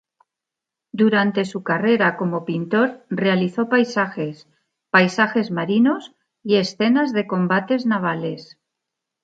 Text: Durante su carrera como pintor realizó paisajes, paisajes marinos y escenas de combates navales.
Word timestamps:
Durante 0.91 1.45
su 1.45 1.61
carrera 1.61 2.17
como 2.17 2.43
pintor 2.43 3.05
realizó 3.11 3.69
paisajes, 3.69 4.47
paisajes 4.89 5.51
marinos 5.51 6.15
y 6.43 6.55
escenas 6.55 7.13
de 7.13 7.27
combates 7.27 7.85
navales. 7.85 8.57